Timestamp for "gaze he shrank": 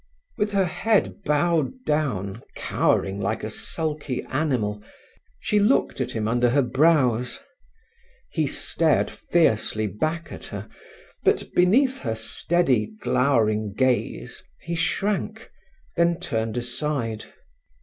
13.75-15.51